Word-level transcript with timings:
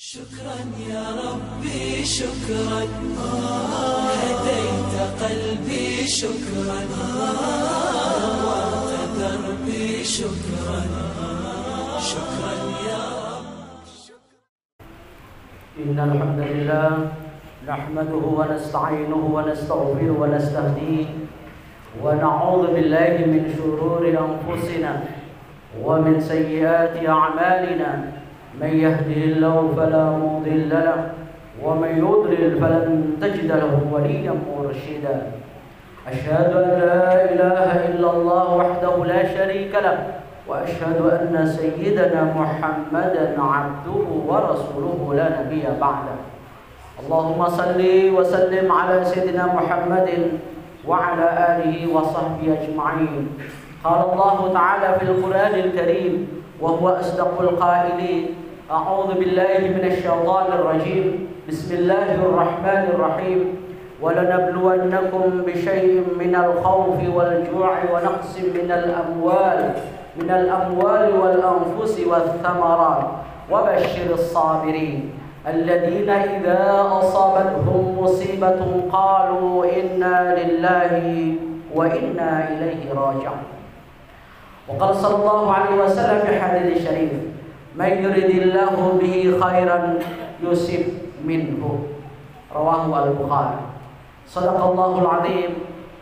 شكرا 0.00 0.56
يا 0.88 1.04
ربي 1.12 2.04
شكرا. 2.04 2.82
هديت 4.22 4.94
قلبي 5.22 6.06
شكرا. 6.08 6.78
نورت 8.40 9.12
دربي 9.18 10.04
شكرا. 10.04 10.80
شكرا 12.00 12.54
يا 12.88 13.04
إن 15.84 15.98
الحمد 15.98 16.40
لله 16.48 17.12
نحمده 17.68 18.24
ونستعينه 18.38 19.22
ونستغفره 19.36 20.16
ونستهديه 20.20 21.06
ونعوذ 22.02 22.66
بالله 22.74 23.14
من 23.32 23.42
شرور 23.56 24.02
أنفسنا 24.08 24.92
ومن 25.84 26.20
سيئات 26.20 26.94
أعمالنا. 27.08 28.19
من 28.60 28.72
يهده 28.84 29.20
الله 29.30 29.56
فلا 29.76 30.04
مضل 30.10 30.70
له 30.70 31.00
ومن 31.62 31.92
يضلل 31.98 32.58
فلن 32.60 33.16
تجد 33.20 33.52
له 33.52 33.74
وليا 33.92 34.32
مرشدا. 34.32 35.16
أشهد 36.08 36.50
أن 36.56 36.70
لا 36.80 37.30
إله 37.32 37.68
إلا 37.88 38.08
الله 38.10 38.46
وحده 38.56 39.04
لا 39.04 39.20
شريك 39.34 39.72
له 39.74 39.98
وأشهد 40.48 40.98
أن 40.98 41.46
سيدنا 41.46 42.34
محمدا 42.34 43.36
عبده 43.38 44.08
ورسوله 44.26 45.00
لا 45.14 45.28
نبي 45.40 45.62
بعده. 45.80 46.16
اللهم 47.04 47.48
صل 47.48 47.80
وسلم 48.16 48.72
على 48.72 49.04
سيدنا 49.04 49.46
محمد 49.46 50.08
وعلى 50.88 51.26
آله 51.52 51.76
وصحبه 51.94 52.56
أجمعين. 52.58 53.28
قال 53.84 54.00
الله 54.12 54.52
تعالى 54.52 54.88
في 54.98 55.04
القرآن 55.04 55.54
الكريم 55.54 56.39
وهو 56.60 56.88
أصدق 56.88 57.40
القائلين. 57.40 58.34
أعوذ 58.70 59.14
بالله 59.14 59.58
من 59.58 59.84
الشيطان 59.84 60.46
الرجيم. 60.52 61.28
بسم 61.48 61.74
الله 61.74 62.14
الرحمن 62.14 62.84
الرحيم. 62.94 63.40
ولنبلونكم 64.02 65.42
بشيء 65.46 66.04
من 66.18 66.34
الخوف 66.34 66.98
والجوع 67.16 67.74
ونقص 67.92 68.38
من 68.38 68.68
الأموال 68.72 69.60
من 70.16 70.30
الأموال 70.30 71.04
والأنفس 71.20 71.94
والثمرات. 72.06 73.04
وبشر 73.50 74.08
الصابرين. 74.12 75.10
الذين 75.48 76.10
إذا 76.10 76.86
أصابتهم 76.92 77.98
مصيبة 78.00 78.60
قالوا 78.92 79.64
إنا 79.64 80.36
لله 80.38 80.94
وإنا 81.74 82.48
إليه 82.48 82.92
راجعون. 82.94 83.59
وقال 84.68 84.94
صلى 84.94 85.16
الله 85.16 85.52
عليه 85.52 85.74
وسلم 85.84 86.18
في 86.26 86.40
حديث 86.40 86.76
الشريف 86.76 87.12
من 87.76 87.90
يرد 88.04 88.30
الله 88.30 88.98
به 89.00 89.16
خيرا 89.40 89.78
يصب 90.42 90.84
منه. 91.24 91.62
رواه 92.54 92.82
البخاري. 93.04 93.60
صدق 94.26 94.58
الله 94.64 94.92
العظيم 95.02 95.50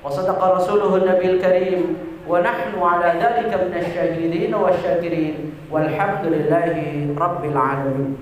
وصدق 0.05 0.41
رسوله 0.56 0.97
النبي 0.97 1.27
الكريم 1.31 1.97
ونحن 2.28 2.73
على 2.83 3.09
ذلك 3.20 3.50
من 3.53 3.73
الشاهدين 3.77 4.55
والشاكرين 4.55 5.37
والحمد 5.72 6.25
لله 6.25 6.75
رب 7.19 7.43
العالمين. 7.45 8.17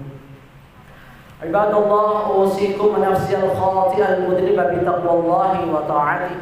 عباد 1.42 1.72
الله 1.74 2.10
أوصيكم 2.26 2.86
ونفسي 2.86 3.36
الخاطئة 3.44 4.08
المذنبة 4.14 4.64
بتقوى 4.74 5.12
الله 5.20 5.52
وطاعته. 5.74 6.36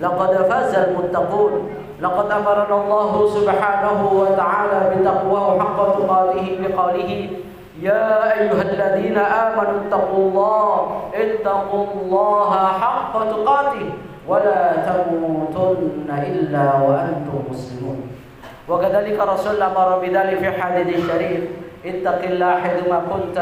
لقد 0.00 0.32
فاز 0.50 0.74
المتقون. 0.74 1.52
لقد 2.00 2.30
أمرنا 2.30 2.74
الله 2.82 3.12
سبحانه 3.28 4.00
وتعالى 4.12 4.78
بتقواه 4.96 5.58
حق 5.60 5.78
تقاته 5.98 6.46
بقوله 6.60 7.30
يا 7.80 8.32
أيها 8.40 8.62
الذين 8.62 9.18
آمنوا 9.18 9.76
اتقوا 9.86 10.22
الله 10.28 10.70
اتقوا 11.14 11.86
الله 11.94 12.50
حق 12.82 13.14
تقاته 13.30 13.86
ولا 14.28 14.62
تموتن 14.86 16.08
إلا 16.10 16.64
وأنتم 16.82 17.38
مسلمون. 17.50 17.98
وكذلك 18.68 19.20
رسول 19.20 19.62
أمر 19.62 19.98
بذلك 19.98 20.38
في 20.38 20.62
حديث 20.62 20.88
الشريف 20.98 21.42
اتق 21.84 22.20
الله 22.24 22.52
حيثما 22.60 23.00
كنت 23.12 23.38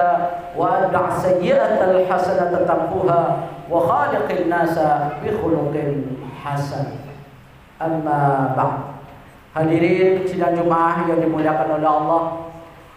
وأتبع 0.58 1.08
السيئة 1.08 1.78
الحسنة 1.90 2.52
تمحوها 2.68 3.22
وخالق 3.70 4.28
الناس 4.40 4.78
بخلق 5.24 5.74
حسن. 6.44 6.84
Amma 7.82 8.54
ba'd. 8.54 8.72
Hadirin 9.52 10.24
sidang 10.24 10.56
Jumat 10.56 11.04
yang 11.10 11.20
dimuliakan 11.20 11.76
oleh 11.76 11.88
Allah. 11.90 12.22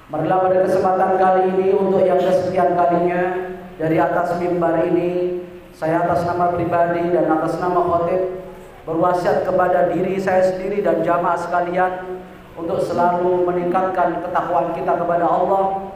Marilah 0.07 0.37
pada 0.45 0.57
kesempatan 0.69 1.17
kali 1.17 1.41
ini 1.57 1.67
untuk 1.73 2.05
yang 2.05 2.21
kesekian 2.21 2.77
kalinya 2.77 3.51
dari 3.75 3.97
atas 3.97 4.37
mimbar 4.37 4.85
ini 4.85 5.41
saya 5.75 6.07
atas 6.07 6.23
nama 6.23 6.55
pribadi 6.55 7.11
dan 7.11 7.27
atas 7.27 7.59
nama 7.59 7.83
khotib 7.83 8.45
berwasiat 8.87 9.43
kepada 9.43 9.91
diri 9.91 10.15
saya 10.21 10.45
sendiri 10.45 10.79
dan 10.79 11.03
jamaah 11.03 11.35
sekalian 11.35 12.21
untuk 12.55 12.79
selalu 12.79 13.43
meningkatkan 13.43 14.23
ketakwaan 14.23 14.71
kita 14.71 14.95
kepada 14.95 15.25
Allah 15.27 15.91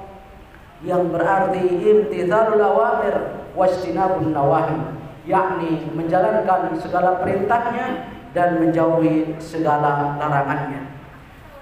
yang 0.83 1.07
berarti 1.07 1.63
imtithalul 1.79 2.59
awamir 2.59 3.15
wajtinabun 3.55 4.35
nawahi 4.35 4.99
yakni 5.23 5.87
menjalankan 5.95 6.75
segala 6.81 7.21
perintahnya 7.23 8.18
dan 8.33 8.61
menjauhi 8.61 9.35
segala 9.41 10.15
larangannya. 10.17 10.85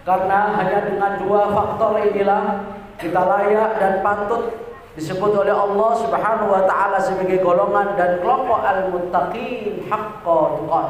Karena 0.03 0.55
hanya 0.55 0.87
dengan 0.87 1.19
dua 1.19 1.51
faktor 1.51 1.99
inilah 1.99 2.63
kita 2.95 3.21
layak 3.21 3.71
dan 3.79 3.93
patut 3.99 4.55
disebut 4.97 5.31
oleh 5.45 5.53
Allah 5.53 5.91
Subhanahu 5.99 6.49
wa 6.49 6.63
taala 6.65 6.97
sebagai 6.97 7.43
golongan 7.43 7.93
dan 7.99 8.17
kelompok 8.23 8.63
al-muttaqin 8.65 9.85
haqqa 9.85 10.39
tuqat. 10.57 10.89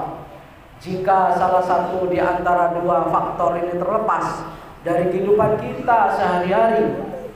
Jika 0.78 1.34
salah 1.34 1.66
satu 1.66 2.06
di 2.08 2.22
antara 2.22 2.78
dua 2.78 3.10
faktor 3.10 3.58
ini 3.58 3.82
terlepas 3.82 4.46
dari 4.86 5.10
kehidupan 5.10 5.58
kita 5.58 6.14
sehari-hari, 6.14 6.86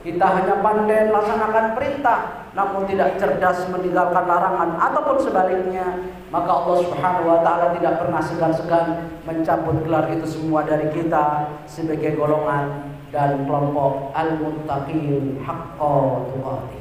kita 0.06 0.25
hanya 0.25 0.62
pandai 0.62 1.09
melaksanakan 1.09 1.66
perintah 1.74 2.41
namun 2.51 2.84
tidak 2.84 3.16
cerdas 3.16 3.63
meninggalkan 3.72 4.28
larangan 4.28 4.75
ataupun 4.75 5.23
sebaliknya 5.23 5.88
maka 6.28 6.51
Allah 6.51 6.78
Subhanahu 6.84 7.25
wa 7.31 7.39
taala 7.39 7.72
tidak 7.79 7.95
pernah 8.03 8.19
segan-segan 8.19 8.88
mencabut 9.23 9.79
gelar 9.88 10.12
itu 10.12 10.28
semua 10.28 10.67
dari 10.67 10.91
kita 10.91 11.47
sebagai 11.63 12.19
golongan 12.19 12.91
dan 13.12 13.44
kelompok 13.44 14.16
al-muttaqin 14.16 15.39
haqqa 15.44 15.95
tuqati. 16.31 16.79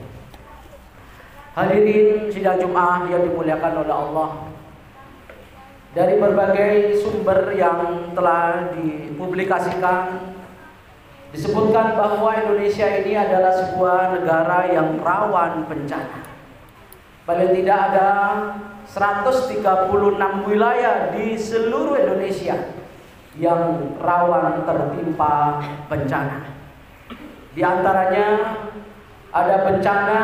Hadirin 1.58 2.30
sidang 2.30 2.62
Jumat 2.62 3.10
yang 3.10 3.26
dimuliakan 3.26 3.82
oleh 3.82 3.94
Allah. 3.94 4.30
Dari 5.90 6.22
berbagai 6.22 7.02
sumber 7.02 7.50
yang 7.58 8.14
telah 8.14 8.70
dipublikasikan 8.78 10.29
Disebutkan 11.30 11.94
bahwa 11.94 12.34
Indonesia 12.34 12.90
ini 12.90 13.14
adalah 13.14 13.54
sebuah 13.54 14.18
negara 14.18 14.66
yang 14.66 14.98
rawan 14.98 15.62
bencana. 15.70 16.26
Paling 17.22 17.54
tidak 17.54 17.78
ada 17.94 18.08
136 18.90 19.86
wilayah 20.50 21.14
di 21.14 21.38
seluruh 21.38 21.94
Indonesia 21.94 22.74
yang 23.38 23.94
rawan 24.02 24.66
tertimpa 24.66 25.62
bencana. 25.86 26.50
Di 27.54 27.62
antaranya 27.62 28.58
ada 29.30 29.56
bencana 29.70 30.20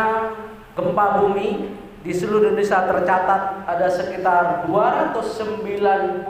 gempa 0.75 1.23
bumi 1.23 1.71
di 2.03 2.11
seluruh 2.11 2.51
Indonesia 2.51 2.83
tercatat 2.83 3.63
ada 3.63 3.87
sekitar 3.87 4.67
295 4.67 6.27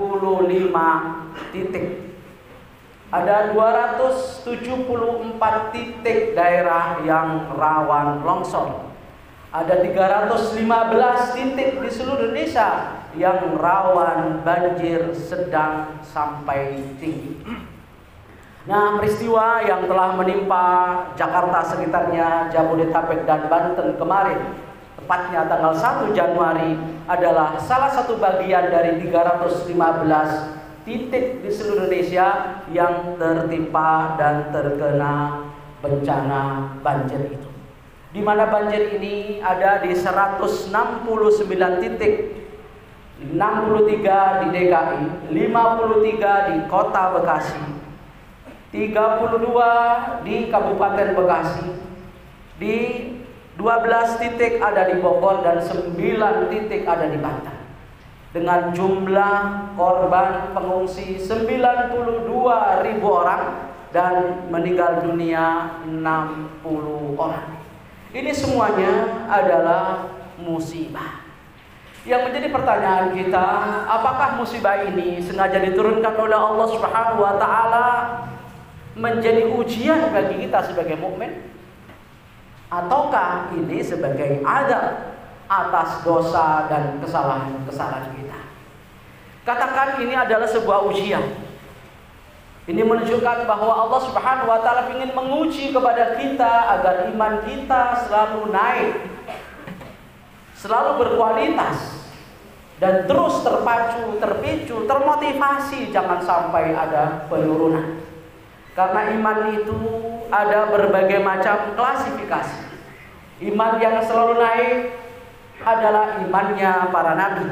titik 1.52 2.15
ada 3.06 3.54
274 3.54 4.50
titik 5.70 6.34
daerah 6.34 6.98
yang 7.06 7.54
rawan 7.54 8.26
longsor. 8.26 8.90
Ada 9.54 9.78
315 9.78 11.38
titik 11.38 11.78
di 11.78 11.88
seluruh 11.88 12.26
Indonesia 12.28 12.98
yang 13.14 13.54
rawan 13.56 14.42
banjir 14.42 15.14
sedang 15.14 16.02
sampai 16.02 16.82
tinggi. 16.98 17.46
Nah, 18.66 18.98
peristiwa 18.98 19.62
yang 19.62 19.86
telah 19.86 20.18
menimpa 20.18 20.66
Jakarta 21.14 21.62
sekitarnya, 21.62 22.50
Jabodetabek 22.50 23.22
dan 23.22 23.46
Banten 23.46 23.94
kemarin, 23.94 24.58
tepatnya 24.98 25.46
tanggal 25.46 25.70
1 25.70 26.10
Januari 26.10 26.74
adalah 27.06 27.54
salah 27.62 27.86
satu 27.86 28.18
bagian 28.18 28.74
dari 28.74 28.98
315 28.98 30.55
titik 30.86 31.42
di 31.42 31.50
seluruh 31.50 31.90
Indonesia 31.90 32.62
yang 32.70 33.18
tertimpa 33.18 34.14
dan 34.14 34.54
terkena 34.54 35.42
bencana 35.82 36.72
banjir 36.80 37.26
itu. 37.26 37.50
Di 38.14 38.22
mana 38.22 38.46
banjir 38.48 38.94
ini 38.96 39.42
ada 39.42 39.82
di 39.82 39.92
169 39.92 40.46
titik 41.82 42.14
63 43.18 44.40
di 44.40 44.46
DKI, 44.54 45.04
53 45.34 46.48
di 46.48 46.56
Kota 46.70 47.18
Bekasi, 47.18 47.64
32 48.70 50.22
di 50.22 50.36
Kabupaten 50.52 51.08
Bekasi, 51.18 51.66
di 52.62 52.76
12 53.56 54.20
titik 54.20 54.60
ada 54.60 54.84
di 54.84 55.00
Bogor 55.00 55.40
dan 55.40 55.64
9 55.64 56.52
titik 56.52 56.84
ada 56.84 57.08
di 57.08 57.18
Banten. 57.18 57.55
Dengan 58.36 58.68
jumlah 58.76 59.72
korban 59.80 60.52
pengungsi 60.52 61.16
92 61.16 62.28
ribu 62.84 63.08
orang 63.08 63.72
dan 63.96 64.44
meninggal 64.52 65.08
dunia 65.08 65.72
60 65.88 67.16
orang. 67.16 67.56
Ini 68.12 68.28
semuanya 68.36 69.24
adalah 69.24 70.12
musibah. 70.36 71.24
Yang 72.04 72.28
menjadi 72.28 72.48
pertanyaan 72.52 73.16
kita, 73.16 73.46
apakah 73.88 74.36
musibah 74.36 74.84
ini 74.84 75.16
sengaja 75.24 75.56
diturunkan 75.56 76.12
oleh 76.20 76.36
Allah 76.36 76.66
Subhanahu 76.68 77.24
wa 77.24 77.40
taala 77.40 77.88
menjadi 79.00 79.48
ujian 79.48 80.12
bagi 80.12 80.44
kita 80.44 80.60
sebagai 80.60 81.00
mukmin? 81.00 81.40
Ataukah 82.68 83.48
ini 83.56 83.80
sebagai 83.80 84.44
adab 84.44 85.15
atas 85.46 86.02
dosa 86.02 86.66
dan 86.70 86.98
kesalahan-kesalahan 87.02 88.12
kita? 88.14 88.38
Katakan 89.46 90.02
ini 90.02 90.14
adalah 90.18 90.46
sebuah 90.46 90.90
ujian. 90.90 91.22
Ini 92.66 92.82
menunjukkan 92.82 93.46
bahwa 93.46 93.86
Allah 93.86 94.00
Subhanahu 94.02 94.50
wa 94.50 94.58
taala 94.58 94.90
ingin 94.90 95.14
menguji 95.14 95.70
kepada 95.70 96.18
kita 96.18 96.52
agar 96.74 97.06
iman 97.14 97.46
kita 97.46 97.82
selalu 98.02 98.50
naik, 98.50 99.06
selalu 100.58 100.90
berkualitas 100.98 102.10
dan 102.82 103.06
terus 103.06 103.38
terpacu, 103.46 104.18
terpicu, 104.18 104.82
termotivasi 104.82 105.94
jangan 105.94 106.18
sampai 106.18 106.74
ada 106.74 107.30
penurunan. 107.30 108.02
Karena 108.74 109.14
iman 109.14 109.38
itu 109.54 109.78
ada 110.26 110.66
berbagai 110.68 111.22
macam 111.22 111.72
klasifikasi. 111.78 112.66
Iman 113.46 113.78
yang 113.78 114.02
selalu 114.02 114.42
naik 114.42 115.05
adalah 115.62 116.20
imannya 116.20 116.72
para 116.92 117.12
nabi. 117.16 117.46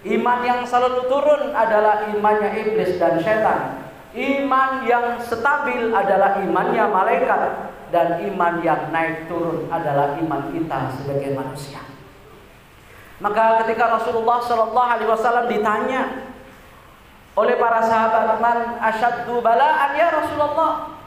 Iman 0.00 0.40
yang 0.46 0.60
selalu 0.64 1.10
turun 1.12 1.52
adalah 1.52 2.08
imannya 2.08 2.56
iblis 2.56 2.96
dan 2.96 3.20
setan. 3.20 3.84
Iman 4.16 4.88
yang 4.88 5.20
stabil 5.22 5.92
adalah 5.92 6.40
imannya 6.40 6.84
malaikat 6.88 7.40
dan 7.94 8.18
iman 8.32 8.58
yang 8.64 8.90
naik 8.90 9.28
turun 9.30 9.68
adalah 9.68 10.16
iman 10.18 10.50
kita 10.50 10.94
sebagai 10.98 11.36
manusia. 11.36 11.84
Maka 13.20 13.60
ketika 13.62 14.00
Rasulullah 14.00 14.40
Shallallahu 14.40 14.90
Alaihi 14.96 15.10
Wasallam 15.12 15.46
ditanya 15.52 16.32
oleh 17.36 17.54
para 17.60 17.84
sahabat 17.84 18.40
man 18.40 18.80
asyaddu 18.80 19.38
balaan 19.44 19.94
ya 19.94 20.08
Rasulullah 20.10 21.00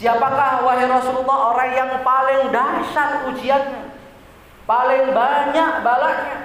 Siapakah 0.00 0.64
wahai 0.64 0.86
Rasulullah 0.88 1.52
orang 1.52 1.70
yang 1.76 1.90
paling 2.00 2.48
dahsyat 2.54 3.26
ujiannya? 3.26 3.89
Paling 4.68 5.12
banyak 5.12 5.72
balanya? 5.82 6.38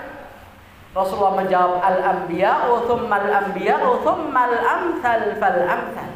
Rasulullah 0.96 1.44
menjawab 1.44 1.84
al-anbiya 1.84 2.72
thumma 2.88 3.20
al-anbiya 3.20 3.84
thumma 3.84 4.44
al-amthal 4.48 5.36
fal 5.36 5.60
amthal. 5.68 6.12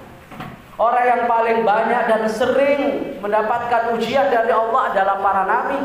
Orang 0.79 1.03
yang 1.03 1.23
paling 1.27 1.67
banyak 1.67 2.01
dan 2.07 2.23
sering 2.31 2.81
mendapatkan 3.19 3.91
ujian 3.99 4.31
dari 4.31 4.47
Allah 4.55 4.81
adalah 4.95 5.15
para 5.19 5.43
nabi. 5.43 5.79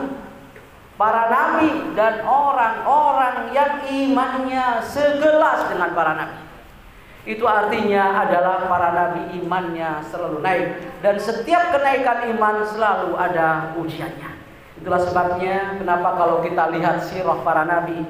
Para 0.95 1.27
nabi 1.27 1.91
dan 1.99 2.23
orang-orang 2.23 3.51
yang 3.51 3.83
imannya 3.91 4.87
segelas 4.87 5.67
dengan 5.67 5.91
para 5.99 6.15
nabi. 6.15 6.39
Itu 7.27 7.43
artinya 7.51 8.23
adalah 8.23 8.71
para 8.71 8.95
nabi 8.95 9.43
imannya 9.43 10.07
selalu 10.07 10.39
naik 10.39 10.67
dan 11.03 11.19
setiap 11.19 11.75
kenaikan 11.75 12.31
iman 12.37 12.63
selalu 12.63 13.19
ada 13.19 13.75
ujiannya. 13.75 14.34
Itulah 14.85 15.01
sebabnya 15.01 15.81
kenapa 15.81 16.13
kalau 16.13 16.45
kita 16.45 16.69
lihat 16.77 17.01
sirah 17.09 17.41
para 17.41 17.65
nabi, 17.65 18.05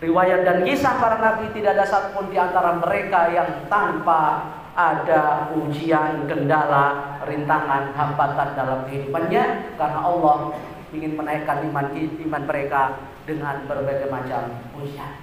riwayat 0.00 0.48
dan 0.48 0.64
kisah 0.64 0.96
para 0.96 1.20
nabi 1.20 1.52
tidak 1.52 1.76
ada 1.76 1.84
satupun 1.84 2.32
di 2.32 2.40
antara 2.40 2.80
mereka 2.80 3.28
yang 3.28 3.68
tanpa 3.68 4.48
ada 4.72 5.52
ujian, 5.60 6.24
kendala, 6.24 7.20
rintangan, 7.28 7.92
hambatan 7.92 8.48
dalam 8.56 8.88
kehidupannya 8.88 9.76
karena 9.76 10.00
Allah 10.00 10.56
ingin 10.96 11.20
menaikkan 11.20 11.68
iman 11.68 11.92
iman 11.92 12.42
mereka 12.48 12.96
dengan 13.28 13.68
berbagai 13.68 14.08
macam 14.08 14.56
ujian. 14.80 15.20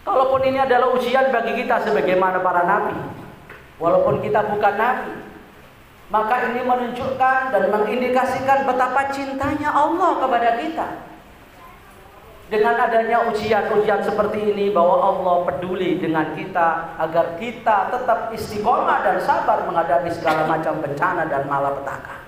Kalaupun 0.00 0.48
ini 0.48 0.64
adalah 0.64 0.96
ujian 0.96 1.28
bagi 1.28 1.60
kita 1.60 1.84
sebagaimana 1.84 2.40
para 2.40 2.64
nabi, 2.64 2.96
walaupun 3.76 4.24
kita 4.24 4.48
bukan 4.48 4.80
nabi, 4.80 5.25
maka 6.06 6.50
ini 6.52 6.62
menunjukkan 6.62 7.40
dan 7.50 7.64
mengindikasikan 7.70 8.62
betapa 8.62 9.10
cintanya 9.10 9.74
Allah 9.74 10.22
kepada 10.22 10.50
kita. 10.62 10.88
Dengan 12.46 12.78
adanya 12.78 13.26
ujian-ujian 13.26 14.06
seperti 14.06 14.54
ini 14.54 14.70
bahwa 14.70 15.02
Allah 15.02 15.50
peduli 15.50 15.98
dengan 15.98 16.30
kita 16.38 16.94
agar 16.94 17.34
kita 17.42 17.90
tetap 17.90 18.30
istiqomah 18.30 19.02
dan 19.02 19.18
sabar 19.18 19.66
menghadapi 19.66 20.06
segala 20.14 20.46
macam 20.46 20.78
bencana 20.78 21.26
dan 21.26 21.42
malapetaka. 21.50 22.22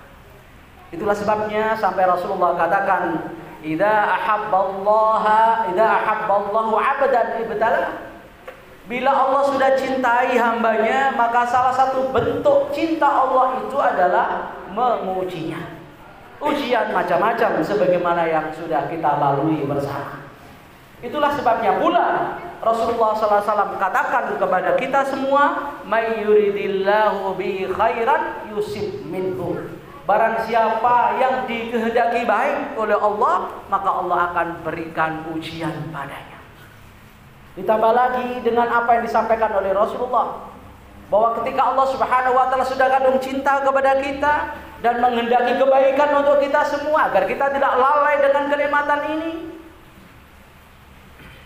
Itulah 0.90 1.14
sebabnya 1.14 1.78
sampai 1.78 2.02
Rasulullah 2.10 2.58
katakan 2.58 3.30
Idza 3.58 3.90
ahabballaha 3.90 5.66
idza 5.74 5.86
ahabballahu 5.86 6.78
'abdan 6.78 7.42
ibtala. 7.42 8.07
Bila 8.88 9.12
Allah 9.12 9.44
sudah 9.44 9.76
cintai 9.76 10.40
hambanya, 10.40 11.12
maka 11.12 11.44
salah 11.44 11.76
satu 11.76 12.08
bentuk 12.08 12.72
cinta 12.72 13.04
Allah 13.04 13.60
itu 13.60 13.76
adalah 13.76 14.56
mengujinya. 14.72 15.76
Ujian 16.40 16.96
macam-macam 16.96 17.60
sebagaimana 17.60 18.24
yang 18.24 18.48
sudah 18.56 18.88
kita 18.88 19.20
lalui 19.20 19.68
bersama. 19.68 20.24
Itulah 21.04 21.36
sebabnya 21.36 21.76
pula 21.76 22.40
Rasulullah 22.64 23.12
SAW 23.12 23.76
katakan 23.76 24.40
kepada 24.40 24.72
kita 24.80 25.04
semua, 25.04 25.76
"May 25.84 26.24
yuridillahu 26.24 27.36
bi 27.36 27.68
khairan 27.68 28.48
yusib 28.50 29.04
minhu." 29.04 29.68
Barang 30.08 30.40
siapa 30.48 31.20
yang 31.20 31.44
dikehendaki 31.44 32.24
baik 32.24 32.72
oleh 32.80 32.96
Allah, 32.96 33.52
maka 33.68 33.90
Allah 33.92 34.18
akan 34.32 34.48
berikan 34.64 35.28
ujian 35.36 35.92
padanya. 35.92 36.37
Ditambah 37.58 37.90
lagi 37.90 38.38
dengan 38.46 38.70
apa 38.70 38.98
yang 38.98 39.02
disampaikan 39.02 39.50
oleh 39.58 39.74
Rasulullah. 39.74 40.46
Bahwa 41.10 41.34
ketika 41.42 41.74
Allah 41.74 41.86
Subhanahu 41.90 42.36
wa 42.38 42.46
taala 42.46 42.62
sudah 42.62 42.86
kandung 42.86 43.18
cinta 43.18 43.58
kepada 43.64 43.98
kita 43.98 44.34
dan 44.78 45.02
menghendaki 45.02 45.58
kebaikan 45.58 46.22
untuk 46.22 46.38
kita 46.38 46.62
semua 46.70 47.10
agar 47.10 47.26
kita 47.26 47.50
tidak 47.50 47.72
lalai 47.74 48.22
dengan 48.22 48.44
kenikmatan 48.46 49.00
ini 49.18 49.32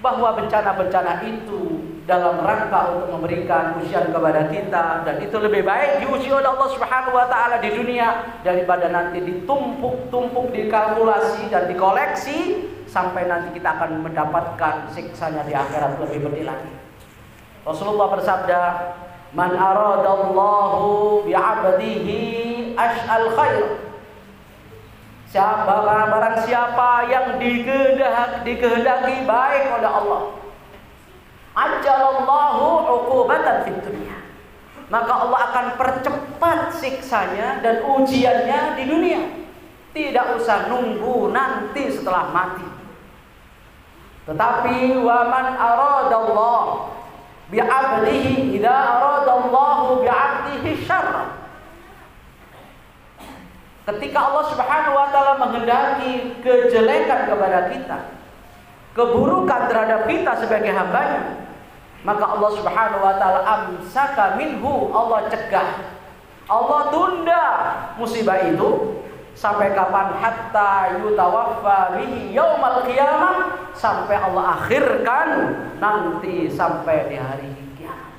bahwa 0.03 0.35
bencana-bencana 0.35 1.23
itu 1.23 1.79
dalam 2.03 2.43
rangka 2.43 2.91
untuk 2.99 3.09
memberikan 3.15 3.79
ujian 3.79 4.11
kepada 4.11 4.51
kita 4.51 5.07
dan 5.07 5.17
itu 5.23 5.37
lebih 5.39 5.63
baik 5.63 6.03
diuji 6.03 6.35
oleh 6.35 6.51
Allah 6.51 6.69
Subhanahu 6.75 7.15
wa 7.15 7.31
taala 7.31 7.63
di 7.63 7.71
dunia 7.71 8.43
daripada 8.43 8.91
nanti 8.91 9.23
ditumpuk-tumpuk 9.23 10.51
dikalkulasi 10.51 11.47
dan 11.55 11.71
dikoleksi 11.71 12.67
sampai 12.93 13.25
nanti 13.25 13.57
kita 13.57 13.81
akan 13.81 14.05
mendapatkan 14.05 14.93
siksanya 14.93 15.49
di 15.49 15.57
akhirat 15.57 15.97
lebih 15.97 16.29
pedih 16.29 16.45
lagi. 16.45 16.73
Rasulullah 17.65 18.13
bersabda, 18.13 18.61
"Man 19.33 19.57
aradallahu 19.57 21.25
bi'abdihi 21.25 22.21
as'al 22.77 23.33
khair." 23.33 23.65
Siapa 25.33 25.65
barang-barang 25.65 26.45
siapa 26.45 27.09
yang 27.09 27.41
dikehendaki, 27.41 28.45
dikehendaki 28.45 29.25
baik 29.25 29.65
oleh 29.73 29.89
Allah, 29.89 30.23
ajalallahu 31.57 32.65
uqubatan 32.85 33.65
fid 33.65 33.81
dunia. 33.81 34.21
Maka 34.93 35.13
Allah 35.25 35.41
akan 35.49 35.67
percepat 35.81 36.77
siksanya 36.77 37.65
dan 37.65 37.81
ujiannya 37.81 38.77
di 38.77 38.85
dunia. 38.85 39.23
Tidak 39.97 40.37
usah 40.37 40.69
nunggu 40.69 41.33
nanti 41.33 41.89
setelah 41.89 42.29
mati. 42.29 42.72
Tetapi 44.23 45.03
waman 45.03 45.47
aradallah 45.59 46.95
bi'abdihi 47.51 48.55
idza 48.55 48.71
aradallahu 48.71 50.07
bi'abdihi 50.07 50.71
syarra. 50.87 51.43
Ketika 53.83 54.19
Allah 54.31 54.45
Subhanahu 54.47 54.95
wa 54.95 55.11
taala 55.11 55.43
menghendaki 55.43 56.39
kejelekan 56.39 57.27
kepada 57.27 57.67
kita, 57.75 57.99
keburukan 58.95 59.67
terhadap 59.67 60.07
kita 60.07 60.39
sebagai 60.39 60.71
hambanya, 60.71 61.43
maka 62.07 62.31
Allah 62.31 62.51
Subhanahu 62.55 63.03
wa 63.03 63.15
taala 63.19 63.43
amsaka 63.43 64.39
minhu, 64.39 64.95
Allah 64.95 65.27
cegah. 65.27 65.99
Allah 66.47 66.81
tunda 66.95 67.45
musibah 67.99 68.39
itu 68.39 69.02
sampai 69.33 69.73
kapan 69.73 70.17
hatta 70.21 71.01
yutawaffa 71.01 71.99
bihi 71.99 72.37
yaumal 72.37 72.85
qiyamah 72.85 73.73
sampai 73.73 74.17
Allah 74.21 74.63
akhirkan 74.63 75.29
nanti 75.81 76.47
sampai 76.47 77.11
di 77.11 77.17
hari 77.19 77.51
kiamat. 77.75 78.13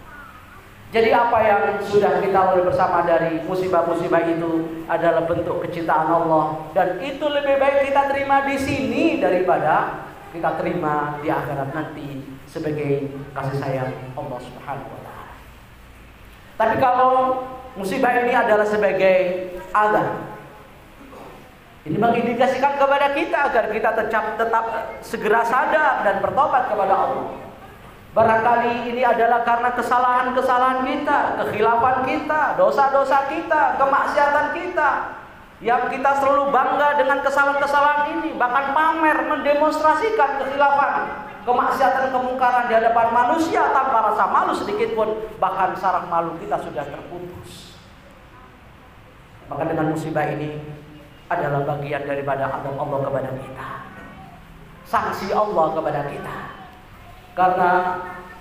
Jadi 0.92 1.10
apa 1.14 1.38
yang 1.42 1.62
sudah 1.80 2.20
kita 2.20 2.38
lalui 2.38 2.68
bersama 2.68 3.06
dari 3.06 3.42
musibah-musibah 3.46 4.22
itu 4.30 4.84
adalah 4.90 5.26
bentuk 5.26 5.64
kecintaan 5.64 6.10
Allah 6.10 6.70
dan 6.76 7.00
itu 7.00 7.24
lebih 7.24 7.58
baik 7.62 7.90
kita 7.90 8.12
terima 8.12 8.46
di 8.46 8.58
sini 8.60 9.04
daripada 9.22 10.06
kita 10.34 10.58
terima 10.58 11.22
di 11.22 11.30
akhirat 11.30 11.72
nanti 11.78 12.26
sebagai 12.50 13.10
kasih 13.38 13.58
sayang 13.62 13.94
Allah 14.18 14.40
Subhanahu 14.42 14.90
wa 14.90 15.02
taala. 15.06 15.34
Tapi 16.58 16.76
kalau 16.82 17.14
musibah 17.78 18.14
ini 18.22 18.34
adalah 18.34 18.66
sebagai 18.66 19.50
azab 19.74 20.33
ini 21.84 22.00
mengindikasikan 22.00 22.80
kepada 22.80 23.12
kita 23.12 23.52
agar 23.52 23.68
kita 23.68 23.90
tetap, 23.92 24.40
tetap 24.40 24.64
segera 25.04 25.44
sadar 25.44 26.08
dan 26.08 26.24
bertobat 26.24 26.72
kepada 26.72 26.96
Allah. 26.96 27.28
Barangkali 28.16 28.94
ini 28.94 29.04
adalah 29.04 29.44
karena 29.44 29.74
kesalahan-kesalahan 29.76 30.86
kita, 30.88 31.44
kekhilafan 31.44 32.08
kita, 32.08 32.56
dosa-dosa 32.56 33.28
kita, 33.28 33.76
kemaksiatan 33.76 34.48
kita. 34.56 34.90
Yang 35.60 35.98
kita 35.98 36.24
selalu 36.24 36.56
bangga 36.56 37.04
dengan 37.04 37.20
kesalahan-kesalahan 37.20 38.16
ini, 38.16 38.30
bahkan 38.40 38.72
pamer 38.72 39.18
mendemonstrasikan 39.28 40.40
kekhilafan, 40.40 40.94
kemaksiatan, 41.44 42.16
kemungkaran 42.16 42.72
di 42.72 42.74
hadapan 42.80 43.08
manusia 43.12 43.76
tanpa 43.76 44.14
rasa 44.14 44.24
malu 44.32 44.56
sedikit 44.56 44.96
pun, 44.96 45.20
bahkan 45.36 45.76
saraf 45.76 46.08
malu 46.08 46.36
kita 46.40 46.64
sudah 46.64 46.86
terputus. 46.88 47.76
Maka 49.52 49.68
dengan 49.68 49.92
musibah 49.92 50.28
ini 50.32 50.73
adalah 51.40 51.62
bagian 51.78 52.04
daripada 52.06 52.50
Allah 52.50 53.00
kepada 53.02 53.30
kita. 53.38 53.70
Sanksi 54.86 55.34
Allah 55.34 55.74
kepada 55.74 56.02
kita. 56.10 56.38
Karena 57.34 57.72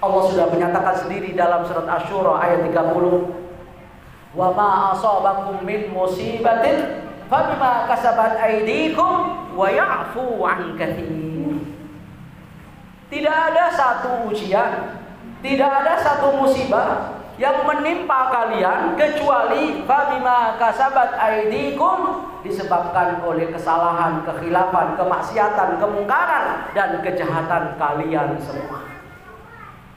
Allah 0.03 0.23
sudah 0.29 0.47
menyatakan 0.51 1.07
sendiri 1.07 1.33
dalam 1.33 1.63
surat 1.65 1.87
Asy-Syura 1.87 2.43
ayat 2.43 2.69
30. 2.69 4.37
Wa 4.37 4.49
ma 4.53 4.93
asabakum 4.97 5.63
min 5.63 5.93
musibatin 5.93 7.07
fabima 7.31 7.87
kasabat 7.89 8.37
aydikum 8.37 9.49
wa 9.57 9.69
ya'fu 9.71 10.43
an 10.45 10.75
katsir. 10.77 11.61
Tidak 13.13 13.37
ada 13.53 13.69
satu 13.69 14.33
ujian, 14.33 14.97
tidak 15.45 15.71
ada 15.85 16.01
satu 16.01 16.33
musibah 16.41 17.21
yang 17.37 17.65
menimpa 17.65 18.33
kalian 18.33 18.97
kecuali 18.97 19.85
fabima 19.85 20.57
kasabat 20.57 21.17
aydikum 21.17 22.32
disebabkan 22.43 23.23
oleh 23.23 23.49
kesalahan, 23.55 24.27
kekhilafan, 24.27 24.99
kemaksiatan, 24.99 25.79
kemungkaran 25.79 26.75
dan 26.75 26.99
kejahatan 27.01 27.79
kalian 27.79 28.37
semua. 28.43 28.83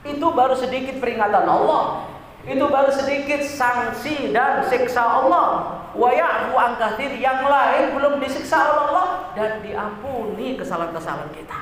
Itu 0.06 0.30
baru 0.30 0.54
sedikit 0.54 1.02
peringatan 1.02 1.42
Allah. 1.42 2.06
Itu 2.46 2.70
baru 2.70 2.94
sedikit 2.94 3.42
sanksi 3.42 4.30
dan 4.30 4.62
siksa 4.62 5.02
Allah. 5.02 5.82
Wa 5.98 6.10
ya'fu 6.14 6.54
an 6.54 6.78
yang 7.18 7.42
lain 7.42 7.98
belum 7.98 8.22
disiksa 8.22 8.70
oleh 8.70 8.82
Allah 8.86 9.08
dan 9.34 9.58
diampuni 9.66 10.54
kesalahan-kesalahan 10.54 11.34
kita. 11.34 11.58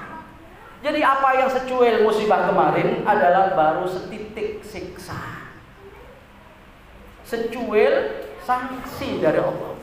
Jadi 0.84 1.00
apa 1.00 1.40
yang 1.40 1.48
secuil 1.48 2.04
musibah 2.04 2.44
kemarin 2.44 3.00
adalah 3.08 3.56
baru 3.56 3.88
setitik 3.88 4.60
siksa. 4.60 5.16
Secuil 7.24 8.20
sanksi 8.44 9.24
dari 9.24 9.40
Allah 9.40 9.73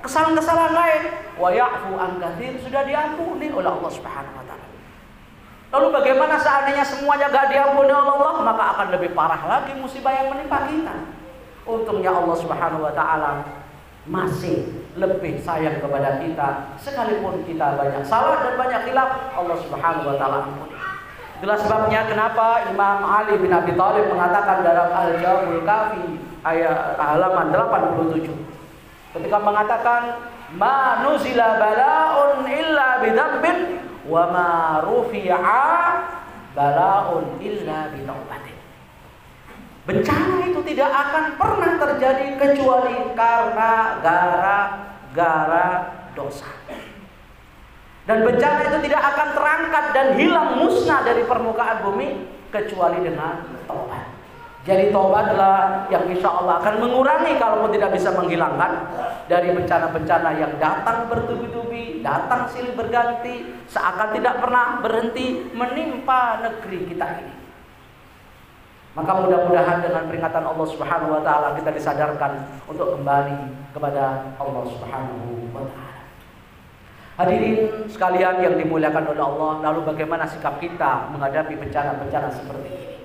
kesalahan-kesalahan 0.00 0.74
lain 0.74 1.02
wa 1.36 1.48
ya'fu 1.52 1.92
an 1.96 2.20
sudah 2.60 2.82
diampuni 2.84 3.48
oleh 3.52 3.70
Allah 3.70 3.90
Subhanahu 3.92 4.36
wa 4.36 4.44
taala. 4.44 4.66
Lalu 5.70 5.86
bagaimana 5.94 6.34
seandainya 6.40 6.82
semuanya 6.82 7.30
gak 7.30 7.52
diampuni 7.54 7.92
oleh 7.94 8.10
Allah, 8.10 8.34
maka 8.42 8.64
akan 8.76 8.86
lebih 8.98 9.14
parah 9.14 9.42
lagi 9.46 9.72
musibah 9.78 10.10
yang 10.10 10.34
menimpa 10.34 10.66
kita. 10.66 10.96
Untungnya 11.62 12.10
Allah 12.10 12.36
Subhanahu 12.36 12.82
wa 12.82 12.92
taala 12.96 13.46
masih 14.08 14.88
lebih 14.98 15.38
sayang 15.44 15.78
kepada 15.78 16.18
kita 16.18 16.74
sekalipun 16.80 17.44
kita 17.46 17.78
banyak 17.78 18.02
salah 18.02 18.42
dan 18.42 18.58
banyak 18.58 18.80
khilaf 18.90 19.30
Allah 19.36 19.56
Subhanahu 19.60 20.08
wa 20.10 20.16
taala 20.18 20.36
ampuni. 20.48 20.74
Itulah 21.40 21.56
sebabnya 21.56 22.04
kenapa 22.04 22.68
Imam 22.68 23.00
Ali 23.00 23.40
bin 23.40 23.48
Abi 23.48 23.72
Thalib 23.72 24.12
mengatakan 24.12 24.60
dalam 24.60 24.92
Al-Jawabul 24.92 25.64
Kafi 25.64 26.20
ayat 26.44 27.00
halaman 27.00 27.48
87 27.48 28.49
ketika 29.10 29.38
mengatakan 29.42 30.02
ma 30.54 31.02
nuzila 31.06 31.58
balaun 31.58 32.46
illa 32.46 32.88
bidzambin 33.02 33.58
wa 34.06 34.22
ma 34.30 34.50
rufi'a 34.86 35.66
balaun 36.54 37.38
illa 37.42 37.90
bitaubatin. 37.94 38.58
Bencana 39.86 40.46
itu 40.46 40.60
tidak 40.74 40.90
akan 40.92 41.24
pernah 41.34 41.72
terjadi 41.78 42.26
kecuali 42.38 43.10
karena 43.16 43.98
gara-gara 44.04 45.68
dosa. 46.14 46.46
Dan 48.06 48.26
bencana 48.26 48.60
itu 48.66 48.78
tidak 48.90 49.02
akan 49.14 49.28
terangkat 49.38 49.84
dan 49.94 50.06
hilang 50.18 50.58
musnah 50.58 51.06
dari 51.06 51.22
permukaan 51.26 51.86
bumi 51.86 52.26
kecuali 52.50 53.06
dengan 53.06 53.46
taubat. 53.70 54.09
Jadi 54.70 54.94
taubatlah 54.94 55.90
yang 55.90 56.06
insya 56.06 56.30
Allah 56.30 56.62
akan 56.62 56.78
mengurangi 56.78 57.34
kalaupun 57.42 57.74
tidak 57.74 57.90
bisa 57.90 58.14
menghilangkan 58.14 58.86
dari 59.26 59.50
bencana-bencana 59.50 60.38
yang 60.38 60.54
datang 60.62 61.10
bertubi-tubi, 61.10 61.98
datang 62.06 62.46
silih 62.46 62.78
berganti, 62.78 63.50
seakan 63.66 64.14
tidak 64.14 64.38
pernah 64.38 64.78
berhenti 64.78 65.50
menimpa 65.50 66.38
negeri 66.46 66.86
kita 66.86 67.06
ini. 67.18 67.34
Maka 68.94 69.10
mudah-mudahan 69.18 69.82
dengan 69.82 70.06
peringatan 70.06 70.44
Allah 70.46 70.66
Subhanahu 70.70 71.18
wa 71.18 71.22
taala 71.26 71.58
kita 71.58 71.74
disadarkan 71.74 72.62
untuk 72.70 72.94
kembali 72.94 73.74
kepada 73.74 74.38
Allah 74.38 74.64
Subhanahu 74.70 75.50
wa 75.50 75.66
taala. 75.66 75.98
Hadirin 77.18 77.90
sekalian 77.90 78.38
yang 78.38 78.54
dimuliakan 78.54 79.18
oleh 79.18 79.24
Allah, 79.34 79.52
lalu 79.66 79.82
bagaimana 79.82 80.30
sikap 80.30 80.62
kita 80.62 81.10
menghadapi 81.10 81.58
bencana-bencana 81.58 82.30
seperti 82.30 82.70
ini? 82.70 82.99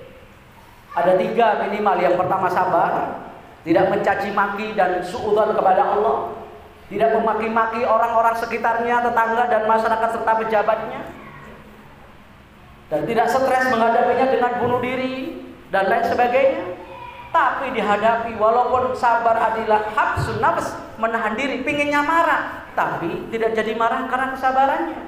Ada 0.96 1.12
tiga 1.20 1.60
minimal. 1.68 1.96
Yang 2.00 2.16
pertama 2.16 2.48
sabar, 2.48 2.92
tidak 3.68 3.92
mencaci 3.92 4.32
maki 4.32 4.72
dan 4.72 5.04
suudzon 5.04 5.52
kepada 5.52 5.92
Allah, 5.92 6.32
tidak 6.88 7.20
memaki-maki 7.20 7.84
orang-orang 7.84 8.32
sekitarnya, 8.40 9.04
tetangga 9.04 9.44
dan 9.52 9.62
masyarakat 9.68 10.08
serta 10.16 10.32
pejabatnya, 10.40 11.02
dan 12.88 13.04
tidak 13.04 13.26
stres 13.28 13.66
menghadapinya 13.68 14.26
dengan 14.32 14.52
bunuh 14.62 14.80
diri 14.80 15.44
dan 15.68 15.90
lain 15.92 16.06
sebagainya. 16.08 16.64
Tapi 17.34 17.76
dihadapi 17.76 18.32
walaupun 18.40 18.96
sabar 18.96 19.36
adalah 19.36 19.92
habsun 19.92 20.40
nafs 20.40 20.72
menahan 20.96 21.36
diri, 21.36 21.60
pinginnya 21.60 22.00
marah, 22.00 22.64
tapi 22.72 23.28
tidak 23.28 23.52
jadi 23.52 23.76
marah 23.76 24.08
karena 24.08 24.32
kesabarannya. 24.32 25.00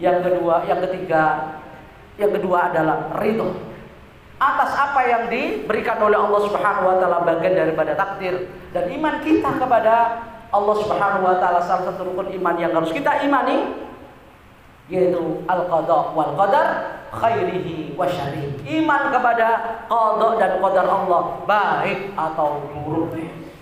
Yang 0.00 0.18
kedua, 0.24 0.64
yang 0.64 0.80
ketiga, 0.88 1.24
yang 2.20 2.32
kedua 2.36 2.68
adalah 2.68 3.16
ridho 3.16 3.48
atas 4.40 4.72
apa 4.72 5.00
yang 5.04 5.22
diberikan 5.28 6.00
oleh 6.00 6.16
Allah 6.16 6.40
Subhanahu 6.48 6.88
wa 6.88 6.96
taala 7.00 7.24
bagian 7.24 7.56
daripada 7.56 7.96
takdir 7.96 8.48
dan 8.72 8.88
iman 8.88 9.20
kita 9.24 9.50
kepada 9.56 9.94
Allah 10.52 10.76
Subhanahu 10.80 11.24
wa 11.24 11.36
taala 11.40 11.60
salah 11.64 11.92
satu 11.92 12.12
rukun 12.12 12.32
iman 12.40 12.56
yang 12.60 12.72
harus 12.76 12.92
kita 12.92 13.24
imani 13.24 13.88
yaitu 14.90 15.44
al-qada 15.46 16.12
wal 16.16 16.34
qadar 16.34 16.66
khairihi 17.14 17.94
wa 17.94 18.06
syarih. 18.10 18.50
Iman 18.66 19.14
kepada 19.14 19.48
qada 19.86 20.28
dan 20.38 20.50
qadar 20.58 20.86
Allah 20.86 21.22
baik 21.46 22.14
atau 22.18 22.66
buruk. 22.74 23.14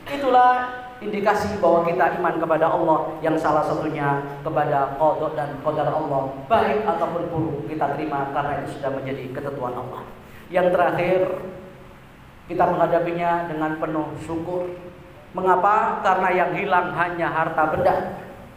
Itulah 0.08 0.77
indikasi 0.98 1.62
bahwa 1.62 1.86
kita 1.86 2.18
iman 2.18 2.34
kepada 2.42 2.66
Allah 2.66 2.98
yang 3.22 3.38
salah 3.38 3.62
satunya 3.62 4.18
kepada 4.42 4.98
kodok 4.98 5.38
dan 5.38 5.54
kodar 5.62 5.86
Allah. 5.86 6.34
Baik 6.50 6.82
ataupun 6.82 7.22
buruk 7.30 7.58
kita 7.70 7.94
terima 7.94 8.30
karena 8.34 8.62
itu 8.62 8.78
sudah 8.78 8.90
menjadi 8.90 9.24
ketentuan 9.30 9.74
Allah. 9.78 10.02
Yang 10.50 10.66
terakhir 10.74 11.20
kita 12.48 12.64
menghadapinya 12.64 13.46
dengan 13.46 13.76
penuh 13.78 14.08
syukur. 14.24 14.66
Mengapa? 15.36 16.00
Karena 16.00 16.28
yang 16.32 16.50
hilang 16.56 16.96
hanya 16.96 17.28
harta 17.28 17.62
benda. 17.68 17.96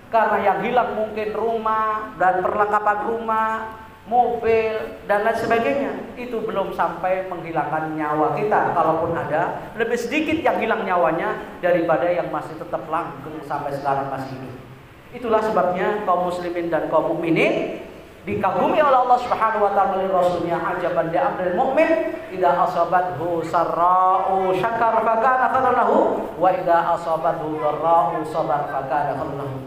Karena 0.08 0.38
yang 0.40 0.60
hilang 0.64 0.90
mungkin 0.96 1.30
rumah 1.36 2.16
dan 2.16 2.40
perlengkapan 2.40 3.00
rumah 3.08 3.81
mobil 4.10 5.02
dan 5.06 5.26
lain 5.26 5.38
sebagainya. 5.38 5.92
Itu 6.18 6.42
belum 6.42 6.74
sampai 6.74 7.30
menghilangkan 7.30 7.94
nyawa 7.98 8.34
kita. 8.38 8.74
Kalaupun 8.74 9.14
ada 9.14 9.74
lebih 9.78 9.98
sedikit 9.98 10.42
yang 10.42 10.58
hilang 10.58 10.86
nyawanya 10.86 11.60
daripada 11.62 12.10
yang 12.10 12.34
masih 12.34 12.58
tetap 12.58 12.86
langgeng 12.90 13.38
sampai 13.46 13.74
sekarang 13.74 14.10
masih 14.10 14.34
hidup. 14.38 14.56
Itulah 15.12 15.44
sebabnya 15.44 16.08
kaum 16.08 16.32
muslimin 16.32 16.72
dan 16.72 16.88
kaum 16.88 17.12
mukminin 17.12 17.84
dikagumi 18.22 18.78
oleh 18.78 19.00
Allah 19.02 19.18
Subhanahu 19.18 19.66
wa 19.66 19.72
taala 19.74 19.98
melalui 19.98 20.14
rasulnya 20.14 20.62
ajaban 20.62 21.10
di 21.10 21.18
amril 21.18 21.58
mukmin 21.58 21.90
idza 22.30 22.54
asabathu 22.54 23.42
sarra'u 23.42 24.54
syakar 24.54 25.02
fakana 25.02 25.50
khairan 25.50 25.74
lahu 25.74 25.98
wa 26.38 26.54
idza 26.54 27.02
asabathu 27.02 27.58
dharra'u 27.58 28.22
sabar 28.30 28.70
fakana 28.70 29.18
khairan 29.18 29.42
lahu 29.42 29.58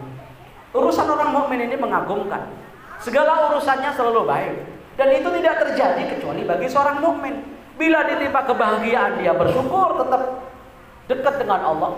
urusan 0.71 1.03
orang 1.03 1.35
mukmin 1.35 1.67
ini 1.67 1.75
mengagumkan 1.75 2.47
Segala 3.01 3.51
urusannya 3.51 3.91
selalu 3.91 4.21
baik 4.27 4.53
dan 4.95 5.07
itu 5.11 5.27
tidak 5.41 5.55
terjadi 5.67 6.03
kecuali 6.15 6.41
bagi 6.47 6.67
seorang 6.71 7.03
mukmin. 7.03 7.35
Bila 7.75 8.07
ditimpa 8.07 8.47
kebahagiaan 8.47 9.19
dia 9.19 9.35
bersyukur 9.35 9.99
tetap 9.99 10.21
dekat 11.11 11.35
dengan 11.43 11.61
Allah. 11.61 11.91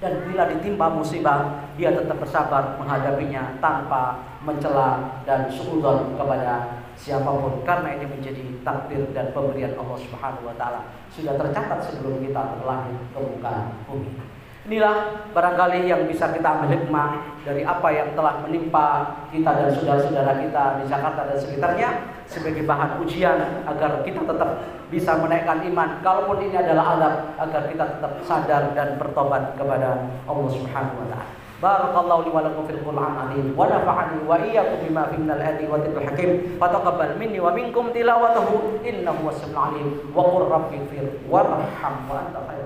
Dan 0.00 0.24
bila 0.24 0.48
ditimpa 0.48 0.88
musibah 0.88 1.68
dia 1.76 1.92
tetap 1.92 2.16
bersabar 2.16 2.80
menghadapinya 2.80 3.60
tanpa 3.60 4.16
mencela 4.40 5.20
dan 5.28 5.44
suudzon 5.52 6.16
kepada 6.16 6.80
siapa 6.96 7.28
pun 7.28 7.64
karena 7.64 8.00
ini 8.00 8.06
menjadi 8.08 8.40
takdir 8.60 9.08
dan 9.12 9.32
pemberian 9.32 9.76
Allah 9.76 9.96
Subhanahu 10.00 10.48
wa 10.48 10.56
taala 10.56 10.88
sudah 11.12 11.36
tercatat 11.36 11.80
sebelum 11.84 12.20
kita 12.24 12.60
terlahir 12.60 12.96
ke 13.12 13.18
muka 13.20 13.54
bumi. 13.88 14.39
Inilah 14.70 15.26
barangkali 15.34 15.90
yang 15.90 16.06
bisa 16.06 16.30
kita 16.30 16.46
ambil 16.46 16.70
hikmah 16.70 17.34
dari 17.42 17.66
apa 17.66 17.90
yang 17.90 18.14
telah 18.14 18.38
menimpa 18.46 19.18
kita 19.34 19.50
dan 19.50 19.66
saudara-saudara 19.74 20.38
kita 20.38 20.78
di 20.78 20.84
Jakarta 20.86 21.26
dan 21.26 21.34
sekitarnya 21.42 21.88
sebagai 22.30 22.62
bahan 22.70 23.02
ujian 23.02 23.66
agar 23.66 23.98
kita 24.06 24.22
tetap 24.22 24.62
bisa 24.86 25.18
menaikkan 25.18 25.66
iman. 25.74 25.98
Kalaupun 26.06 26.46
ini 26.46 26.54
adalah 26.54 26.94
alam 26.94 27.14
agar 27.42 27.66
kita 27.66 27.98
tetap 27.98 28.12
sadar 28.22 28.70
dan 28.78 28.94
bertobat 28.94 29.58
kepada 29.58 30.06
Allah 30.30 30.48
Subhanahu 30.54 31.02
wa 31.02 31.06
taala. 31.18 31.26
Barakallahu 31.58 32.20
li 32.24 32.30
wa 32.30 32.40
lakum 32.46 32.62
fil 32.70 32.78
Qur'an 32.86 33.26
azim 33.26 33.50
wa 33.58 33.66
nafa'ani 33.66 34.22
wa 34.22 34.38
iyyakum 34.38 34.86
bima 34.86 35.10
fi 35.10 35.18
minal 35.18 35.42
ayati 35.42 35.66
wa 35.66 35.82
dhikril 35.82 36.06
hakim 36.06 36.30
wa 36.62 36.70
taqabbal 36.70 37.18
minni 37.18 37.42
wa 37.42 37.50
minkum 37.50 37.90
tilawatahu 37.90 38.86
innahu 38.86 39.34
was-sami'ul 39.34 39.58
alim 39.58 39.88
wa 40.14 40.30
qur 40.30 40.46
rabbi 40.46 40.78
anta 40.78 42.59